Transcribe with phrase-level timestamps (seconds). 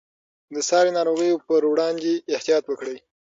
[0.53, 2.97] د ساري ناروغیو پر وړاندې احتیاط وکړئ.